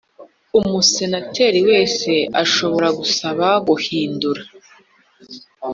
[0.59, 2.11] Umusenateri wese
[2.43, 4.41] ashobora gusaba guhindura